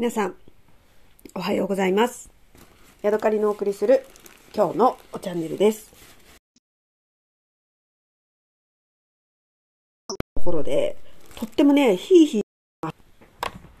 [0.00, 0.34] 皆さん、
[1.34, 2.30] おはようございます。
[3.02, 4.06] ヤドカリのお送りする
[4.54, 5.92] 今日のおチャンネルです。
[10.08, 10.96] ところで、
[11.36, 12.94] とってもね、ヒーヒー。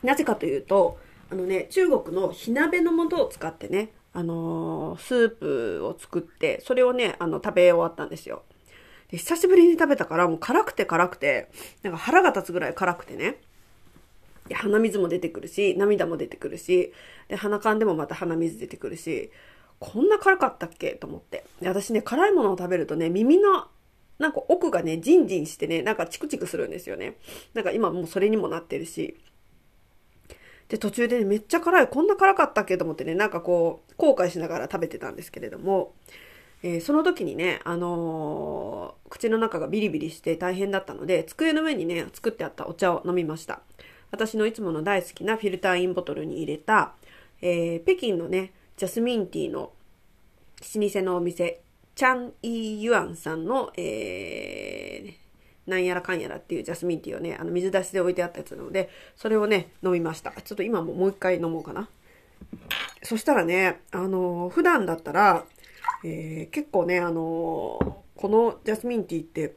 [0.02, 0.98] なぜかというと、
[1.30, 8.42] あのね、中国の火鍋の素を使ってね、あのースープを作って、それをね、あの、食べ終わったんですよ。
[9.10, 11.48] で久しぶりに食べたから、もう辛くて辛くて、
[11.82, 13.38] なんか腹が立つぐらい辛くてね。
[14.50, 16.92] で鼻水も出てくるし、涙も出てくるし、
[17.28, 19.30] で、鼻かんでもまた鼻水出てくるし、
[19.78, 20.90] こんな辛かったっけ？
[20.96, 21.44] と思って。
[21.60, 23.68] で私ね、辛いものを食べるとね、耳の、
[24.18, 27.16] なんか奥がね、ジンジンしてね、なんかチクチクするんですよね。
[27.54, 29.16] なんか今もうそれにもなってるし。
[30.68, 32.76] で、途中でね、めっちゃ辛い、こんな辛かったっけ？
[32.76, 35.94] と思ってね、なんかこう、後悔しながら食べてたんですけれども、
[36.64, 43.62] えーその時にね、あのー口の中がビリビリして大変だったので、机の上にね、作ってあったお茶を飲みました。
[44.10, 46.94] 私のいつもの大好きなフィルターインボトルに入れた、
[47.40, 49.72] えー北京のね、ジャスミンティーの
[50.76, 51.62] 老舗のお店、
[51.94, 55.20] チャン・イー・ユアンさんの、えー
[55.66, 60.32] なんやらかんやらっていうジャスミンティーをね、あの水出しで置いてあったやつなので、それをね、飲みました。
[60.32, 61.88] ちょっと今ももう一回飲もうかな。
[63.02, 65.44] そしたらね、あのー普段だったら、
[66.04, 69.54] えー結構ね、あのーこのジャスミンティーって、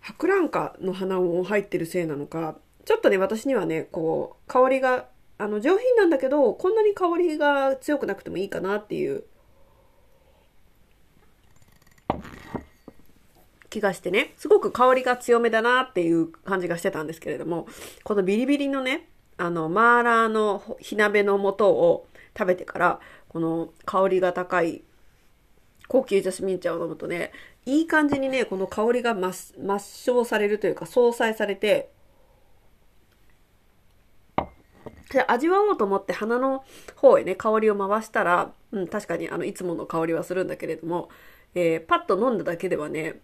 [0.00, 9.24] 博覧花の花も入ってるせいなのか、ちょっとね、私にはね、こう、香りが、あの、上品なんだけど、こんなに香りが強くなくてもいいかなっていう
[13.68, 17.66] 気がしてね、すごく香りが強めだなっていう感じがしてたんですけれども、
[18.04, 22.06] このビリビリのね、あの、マーラーの火鍋の素を
[22.38, 24.84] 食べてから、この香りが高い
[25.88, 27.32] 高級ジャスミン茶を飲むとね、
[27.64, 29.32] いい感じにね、この香りが抹
[29.80, 31.90] 消されるというか、相殺されて、
[35.10, 36.64] で味わおうと思って鼻の
[36.96, 41.08] 方へね、香りを回したら、うん、確かにあの、いつもの香りはするんだけれども、
[41.54, 43.20] えーパッと飲んだだけではね、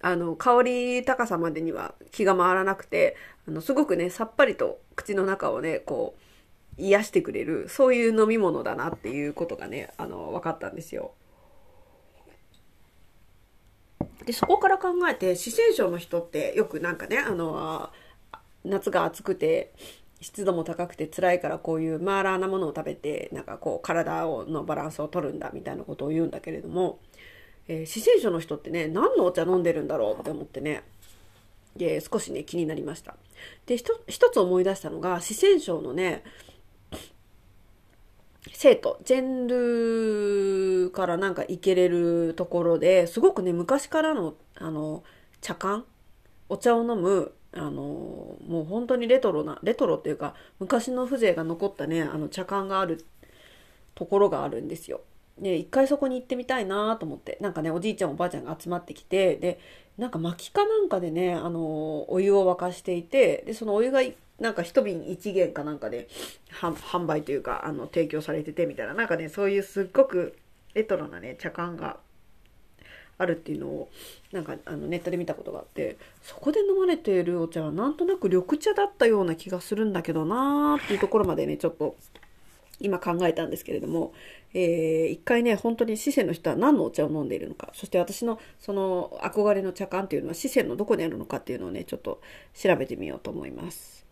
[0.00, 3.16] あの、香り高さまでには気が回らなくて、
[3.48, 6.14] あの、すごくね、さっぱりと口の中をね、こ
[6.78, 11.12] う、癒してくれる、そういう飲み物だなっていうことがね、あの、分かったんですよ。
[14.24, 17.90] で、そこから考えて、四川省の人ってよくなんかね、あの、
[18.64, 19.72] 夏が暑くて、
[20.20, 26.98] 湿度も高くて辛いからこういうマーラーなものを食べて、なんかこう体をのバランスを取るんだみたいなことを言うんだけれども、
[27.68, 30.82] えー四川省の人ってね、何のお茶飲んでるんだろうって思ってね、
[31.76, 33.16] で少しね、気になりました。
[33.66, 36.22] で、一つ思い出したのが、四川省のね、
[38.52, 45.04] 生徒、ジェンルからなんか行けれるところですごくね、昔からの、あの、
[45.40, 45.84] 茶館
[46.48, 53.04] お茶を飲む、あの、もう本当にレトロな、レトロっていうか、昔の風情が残ったね、あの茶館がある
[53.94, 55.00] ところがあるんですよ。
[55.38, 59.58] で、一回そこに行ってみたいなと思って、なんかね、おじいちゃんおばあちゃんが集まってきて、で、
[59.98, 64.00] なんか薪かなんかでね、あの、お湯を沸かしていて、で、そのお湯が
[64.38, 66.08] なんか一瓶一元かなんかで
[66.60, 70.36] 販販売というか、あの、提供されててみたいな、なんかね、そういうすっごく
[70.74, 71.98] レトロなね、茶館が
[73.20, 73.90] あるっていうのを、
[74.32, 81.96] なんかあのネットで見たことがあって、そこで飲まれているお茶はなんとなく緑茶だったような気がするんだけどなーっていうところまでね、ちょっと
[82.80, 84.12] 今考えたんですけれども、
[84.54, 92.20] えー一回ね、本当に四川の人は何のお茶を飲んでいるのか、そして私のその憧れの茶館っていうのは四川のどこにあるのかっていうのをね、ちょっと
[92.54, 94.06] 調べてみようと思います。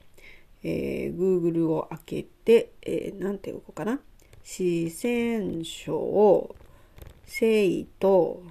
[0.63, 4.01] えー Google を開けて、えーなんて動こうかな。
[4.45, 6.55] 四川省、
[7.27, 8.43] 生と、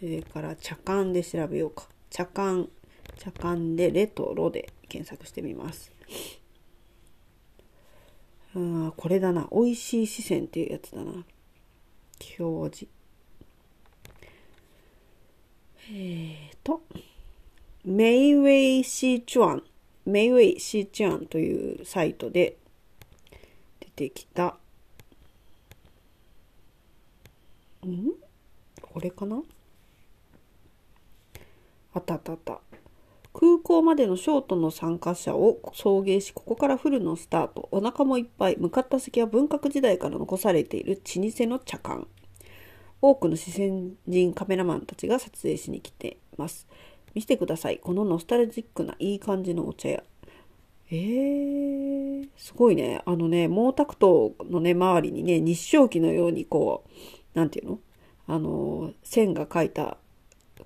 [0.00, 1.86] それから茶館で調べようか。
[2.08, 2.70] 茶館、
[3.18, 5.92] 茶館でレトロで検索してみます。
[8.54, 9.46] あーこれだな。
[9.52, 11.12] 美味しい四川っていうやつだな。
[12.38, 12.88] 表示。
[15.92, 16.82] えーと、
[17.84, 19.62] メイウェイシーチュアン、
[20.06, 22.56] メイウェイシーチュアンというサイトで
[23.80, 24.56] 出てきた、
[27.84, 28.12] ん？
[28.80, 29.42] これかな？
[31.92, 32.60] あったあったあった。
[33.32, 37.68] 空港までのショートの参加者を送迎し、ここからフルのスタート。
[37.70, 38.56] お腹もいっぱい。
[38.58, 42.06] 向かった先は文革時代から残されている老舗の茶館。
[43.00, 46.66] 多くの四川人カメラマンたちが撮影しに来てます。
[47.14, 47.78] 見せてください。
[47.78, 50.02] このノスタルジックないい感じのお茶屋。
[50.90, 53.00] えー、すごいね。
[53.06, 56.84] あのね、毛沢東のね、周りにね、日照記のようにこ
[57.34, 57.78] う、なんていうの？
[58.26, 59.98] あの、線が描いた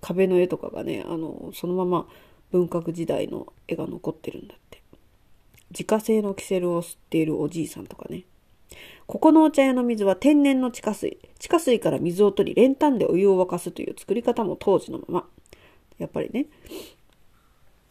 [0.01, 2.07] 壁の絵とかがね、あの、そのまま
[2.53, 4.83] 文革時代の絵が残ってるんだって。
[5.71, 8.25] 自家製のキセルを吸っているおじいさんとかね。
[9.07, 11.19] ここのお茶屋の水は天然の地下水。
[11.39, 15.29] 地下水から水を取り、練炭でお湯を沸かすという作り方も当時のまま。
[15.99, 16.47] やっぱりね。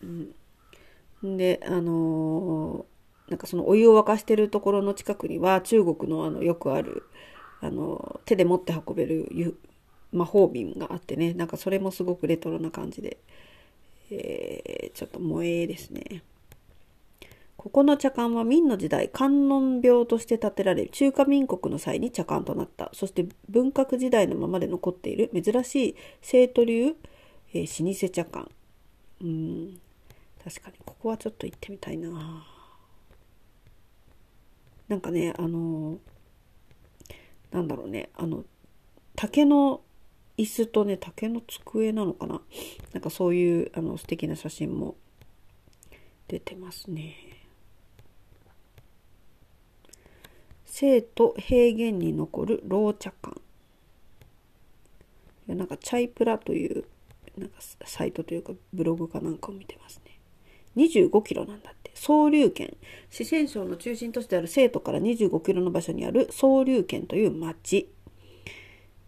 [0.01, 1.37] うん。
[1.37, 7.03] で、あのー、なんかそのお湯を沸かしてるところの近くには中国のあのよくある、
[7.61, 9.29] あの、手で持って運べる
[10.13, 13.17] 魔法瓶があってね、なんかそれもすごくレトロな感じで、
[14.11, 16.23] えー、ちょっと萌えですね。
[17.57, 22.89] ここの茶館は明の時代、観音廟として建てられ、中華民国の際に茶館となった。
[22.93, 26.95] そして文革時代のままで残っている珍しい生徒流、
[27.53, 28.51] えー、老舗茶館。
[29.21, 29.79] うん。
[30.43, 32.45] 確かに、ここはちょっと行ってみたいな。
[34.89, 35.99] なんかね、あの、
[37.51, 38.43] なんだろうね、あの、
[39.15, 39.81] 竹の
[40.37, 42.41] 椅子とね、竹の机なのかな？
[42.93, 44.95] なんかそういうあの素敵な写真も
[46.27, 47.15] 出てますね。
[50.65, 53.39] 生と平原に残る老茶館。
[55.47, 56.85] なんかチャイプラという
[57.37, 60.19] なんかサイトというかブログかなんかを見てますね。
[60.75, 61.91] 25キロなんだって。
[61.93, 62.75] 総龍県。
[63.11, 67.87] 四川省の中心都市である成都から25キロの場所にある総龍県という町。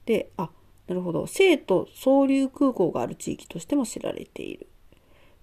[0.06, 0.52] で、あ、
[0.88, 1.28] なるほど。
[1.28, 4.68] 成都総流空港がある地域としても知られている。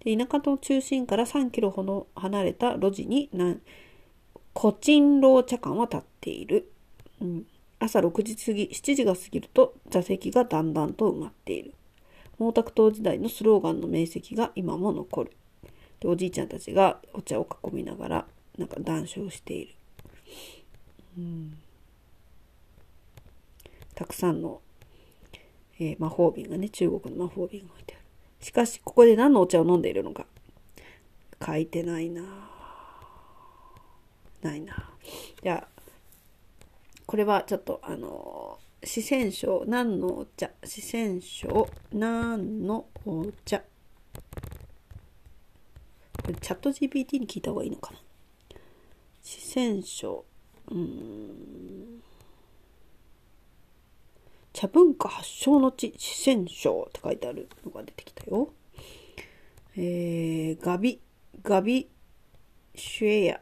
[0.05, 3.31] で田舎の中心から3キロほど離れた路地に
[4.53, 6.71] コチンロ茶館は立っている。
[7.21, 7.47] うん、
[7.79, 11.75] 朝6時過ぎ、7時が過ぎると座席がだんだんと埋まっている。
[12.39, 15.33] 毛沢東時代のスローガンの名跡が今も残る。
[16.01, 18.27] でおじいちゃんたちがお茶を囲みながら
[18.59, 19.75] なんか談笑している。
[21.19, 21.59] うん、
[23.95, 24.61] たくさんの、
[25.83, 28.05] えー、魔法瓶がね、中国の魔法瓶が置いてある。
[28.45, 30.27] しかし、ここで何のお茶を飲んでいるのか。
[31.45, 32.23] 書いてないな
[34.43, 34.91] ないな。
[35.43, 35.83] じゃあ、
[37.05, 40.51] これはちょっとあの、四川省何のお茶？
[40.65, 43.59] 四川省何のお茶？
[43.59, 43.65] こ
[46.29, 47.99] れチャット GPT に聞いた方がいいのかな。
[49.21, 50.25] 四川省。
[50.71, 52.03] うん。
[54.53, 58.53] 茶文化発祥の地四川省って書いてあるのが出てきたよ。
[59.77, 61.01] えー、ガビ
[61.43, 61.89] ガビ
[62.75, 63.41] シュエヤ。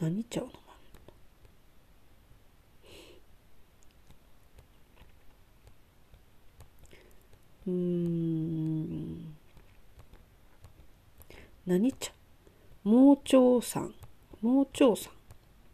[0.00, 0.50] 何茶を飲
[7.66, 9.34] まんうん。
[11.66, 12.12] 何茶
[12.84, 13.92] 盲腸山
[14.42, 15.12] 盲腸山、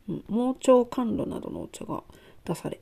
[0.08, 2.02] うん、盲腸甘露などのお茶が
[2.44, 2.80] 出され、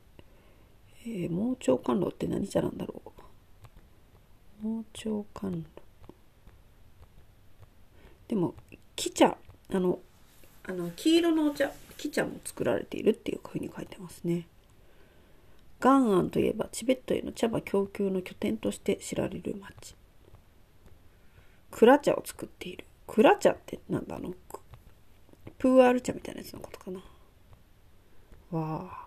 [1.05, 3.01] えー、盲腸甘露って何茶なんだろ
[4.63, 5.63] う盲腸甘露
[8.27, 8.55] でも
[8.95, 9.37] 木茶
[9.71, 9.99] あの
[10.63, 14.47] あの黄色のお茶木茶も作られているっていうふうに書いてますね。
[15.79, 19.95] ガンアンといえばチベットへの茶葉供給の拠点として知られる町。
[21.69, 22.85] クラ茶を作っている。
[23.07, 24.33] クラ茶ってなんだあの
[25.57, 26.99] プーアール茶みたいなやつのことかな。
[28.51, 29.05] わあ。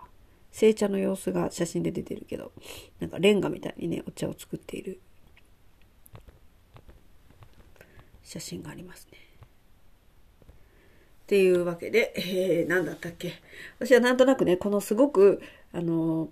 [0.51, 2.53] 製茶の様子が写真で出てるけど、
[3.01, 5.01] なんかレンガみたいにね、お茶を作っている
[8.25, 9.19] 写真がありますね。
[10.49, 13.35] っていうわけで、えー、何だったっけ
[13.79, 16.29] 私はなんとなくね、このすごく、あの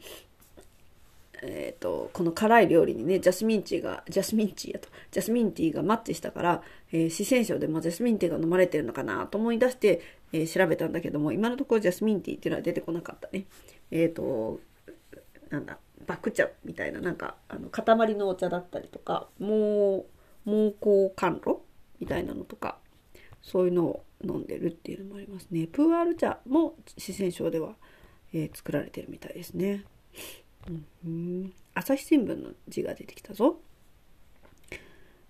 [1.42, 6.62] えっ、ー、と、この辛い料理にね、ジャスミンティーが、ジャスミンティーやと、ジャスミンティーがマッチしたから、
[6.96, 10.00] えー、四川省でもジャスミンティーが飲まれてるのかなと思い出して、
[10.32, 13.44] えー、調べたんだけども、今のところジャスミンティーっていうのは出てこなかったね。
[13.90, 14.60] えっ、ー、と、
[15.50, 20.06] なんだ、バク茶みたいな、なんか、あの、塊のお茶だったりとか、も
[20.46, 21.56] う、猛攻甘露
[22.00, 22.78] みたいなのとか、
[23.42, 25.66] そういうのを飲んでるっていうのもありますね。
[25.66, 27.74] プーアール茶も四川省では、
[28.32, 29.84] えー、作られてるみたいですね。
[31.04, 33.60] うん、朝日新聞の字が出てきたぞ。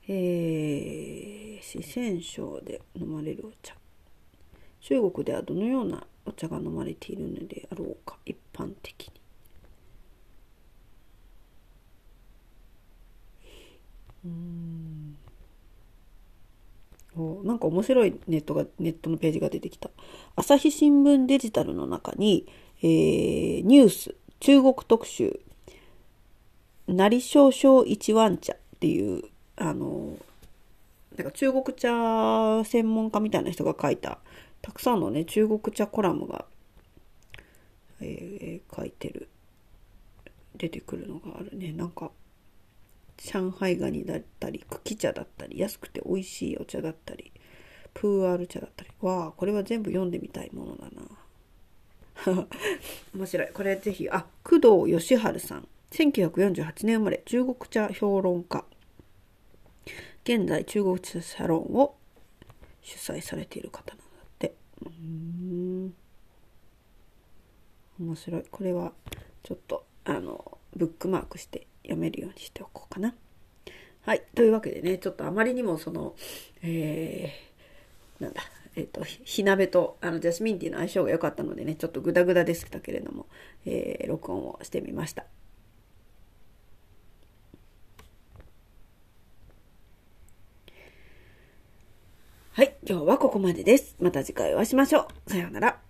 [0.08, 3.74] えー、四川省で飲まれるお茶。
[4.80, 9.12] 中国ではどのようなお茶が飲まれているのであろうか、一般的に。
[14.24, 15.16] うん
[17.44, 19.88] なんか面白いネットが、ネットのページが出てきた。
[20.34, 22.46] 朝日新聞デジタルの中に、
[22.82, 25.40] えー、ニュース、中国特集、
[26.86, 29.22] 成少々一湾茶っていう、
[29.56, 30.16] あの、
[31.16, 34.18] なんか中国茶専門家みたいな人が書いた、
[34.62, 36.44] たくさんのね、中国茶コラムが、
[38.00, 39.28] えー、書いてる
[40.56, 41.72] 出てくるのがあるね。
[41.72, 42.10] なんか、
[43.16, 47.32] 上海ガニだったり、茎茶だったり、安くて美味しいお茶だったり、
[47.94, 48.90] プーアール茶だったり。
[49.00, 50.88] わあ、これは全部読んでみたいものだ
[52.34, 52.46] な。
[53.14, 53.48] 面白い。
[53.52, 55.68] これぜひ、あ、工藤義治さん。
[55.92, 58.64] 1948年生まれ、中国茶評論家。
[60.26, 61.94] 現在、中国茶サロンを
[62.82, 64.54] 主催されている方なんだって。
[64.84, 65.94] うん
[68.00, 68.44] 面白い。
[68.50, 68.92] これは
[69.44, 73.14] ちょっとあのブックマークして読めるようにしておこうかな。
[74.00, 74.24] はい。
[74.34, 76.16] というわけでね、ちょっとあまりにもその、
[76.60, 78.42] えー、なんだ、
[78.74, 83.26] えっ、ー、と、火鍋とあのジャスミンティーの相性が良かったのでね、ちょっとグダグダでしたけれども、
[83.64, 85.24] えー、録音をしてみました。
[92.88, 93.96] 今日はここまでです。
[93.98, 95.30] また次回お会いしましょう。
[95.30, 95.80] さようなら。